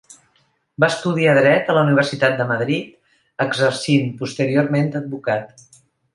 [0.83, 2.89] Va estudiar dret a la Universitat de Madrid,
[3.47, 5.71] exercint posteriorment d'advocat.